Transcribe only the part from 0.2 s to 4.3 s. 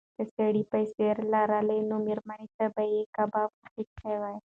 سړي پیسې لرلای نو مېرمنې ته به یې کباب اخیستی و.